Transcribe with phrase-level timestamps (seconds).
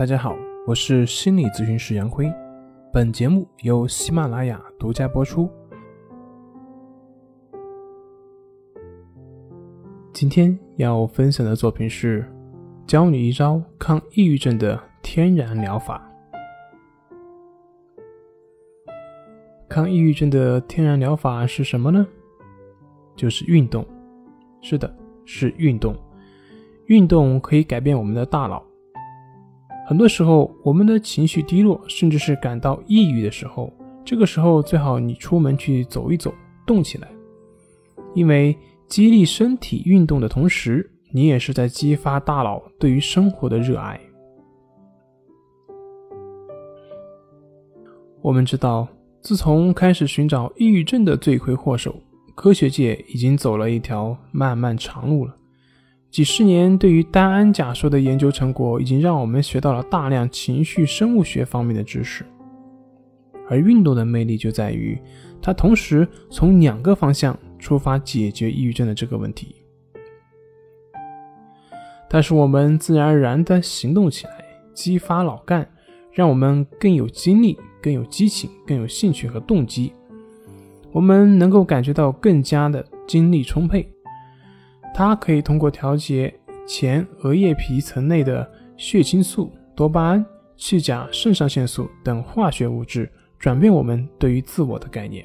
[0.00, 0.34] 大家好，
[0.66, 2.24] 我是心理咨询师杨辉，
[2.90, 5.46] 本节目由喜马拉雅独家播出。
[10.10, 12.26] 今天要分享的作品是
[12.86, 16.10] 教你一招抗抑郁症的天然疗法。
[19.68, 22.06] 抗抑郁症的天然疗法是什么呢？
[23.14, 23.84] 就是运动。
[24.62, 24.96] 是的，
[25.26, 25.94] 是运动。
[26.86, 28.64] 运动可以改变我们的大脑。
[29.90, 33.72] 很多时候，我们的情绪低落，甚至是感到抑郁的时候，
[34.04, 36.32] 这个时候最好你出门去走一走，
[36.64, 37.08] 动起来，
[38.14, 43.98] 因为激励身体运动的同时，你也是在激发大脑对于生活的热爱。
[48.22, 48.86] 我们知道，
[49.20, 52.00] 自从开始寻找抑郁症的罪魁祸首，
[52.36, 55.34] 科学界已经走了一条漫漫长路了。
[56.10, 62.26] 几十年对于单胺假说的研究成果，已经让我们学到了大量情绪生物学方面的知识。
[63.48, 65.00] 而运动的魅力就在于，
[65.40, 69.54] 它同时从两个方向出发解决抑郁症的这个问题。
[72.08, 74.32] 它使我们自然而然地行动起来，
[74.74, 75.68] 激发脑干，
[76.12, 79.92] 让我们更有精力、更有激情、更有兴趣和动机。
[80.90, 83.88] 我们能够感觉到更加的精力充沛。
[84.94, 86.32] 它可以通过调节
[86.66, 90.24] 前额叶皮层内的血清素、多巴胺、
[90.56, 95.24] 去甲肾上腺素等化学物质，转变我们对于自我的概念。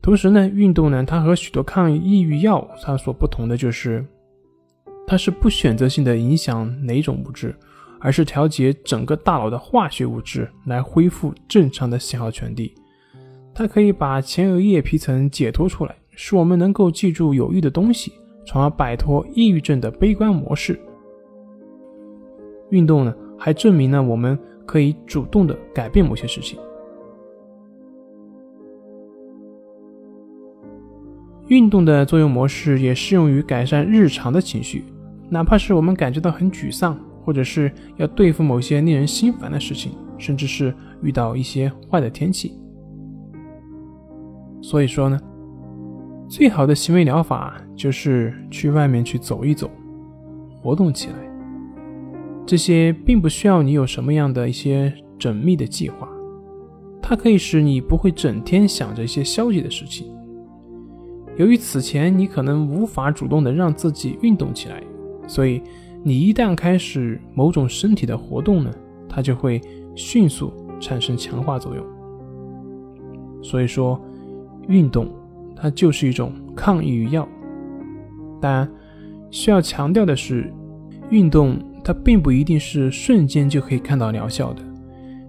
[0.00, 4.04] 同时呢，运动呢，它和许多抗抑郁药它所不同的就是，
[5.06, 7.54] 它是不选择性的影响哪种物质，
[8.00, 12.74] 而是调节整个大脑的化学物质来恢复正常的信号传递。
[13.54, 18.12] 它可以把前额叶皮层解脱出来，使我们能够记住有益的东西。
[18.44, 20.78] 从而摆脱抑郁症的悲观模式。
[22.70, 26.58] 运动呢，还证明了我们可以主动的改变某些事情。
[31.48, 34.84] 运动的作用模式也适用于改善日常的情绪，
[35.28, 42.58] 哪怕是我们感觉到很沮丧，或者是要对付某些令人心烦的事情，甚至是遇到一些坏的天气。
[44.62, 45.20] 所以说呢。
[46.28, 49.70] 最好的行为疗法就是去外面去走一走，
[50.62, 51.14] 活动起来。
[52.46, 56.08] 这些并不需要你有什么样的一些缜密的计划，
[57.00, 60.06] 它可以使你不会整天想着一些消极的事情。
[61.36, 64.82] 由于此前你可能无法主动的让自己运动起来，
[65.26, 65.62] 所以
[66.02, 68.70] 你一旦开始某种身体的活动呢，
[69.08, 69.60] 它就会
[69.94, 71.84] 迅速产生强化作用。
[73.42, 74.00] 所以说，
[74.66, 75.08] 运动。
[75.56, 77.26] 它就是一种抗抑郁药，
[78.40, 78.68] 但
[79.30, 80.52] 需要强调的是，
[81.10, 84.62] 运动它并不一定是瞬间就可以看到疗效的，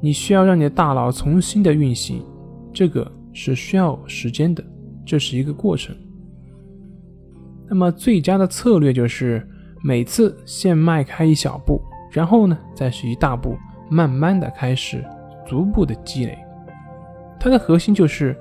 [0.00, 2.22] 你需要让你的大脑重新的运行，
[2.72, 4.62] 这个是需要时间的，
[5.04, 5.96] 这是一个过程。
[7.68, 9.46] 那么最佳的策略就是
[9.82, 11.80] 每次先迈开一小步，
[12.10, 13.56] 然后呢再是一大步，
[13.90, 15.04] 慢慢的开始
[15.46, 16.38] 逐步的积累。
[17.40, 18.36] 它的核心就是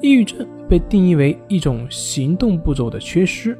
[0.00, 0.46] 抑郁症。
[0.68, 3.58] 被定义为一种行动步骤的缺失，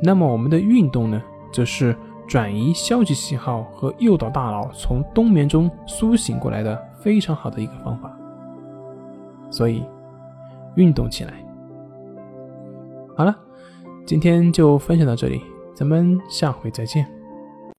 [0.00, 1.22] 那么我们的运动呢，
[1.52, 1.94] 则是
[2.26, 8.10] 转移消极信号和诱导大脑从冬眠中苏醒过来的非常好的一个方法。
[9.50, 9.84] 所以，
[10.76, 11.34] 运动起来。
[13.14, 13.36] 好了，
[14.06, 15.42] 今天就分享到这里，
[15.74, 17.06] 咱们下回再见。